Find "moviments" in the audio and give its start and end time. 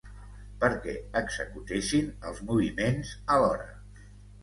2.51-3.15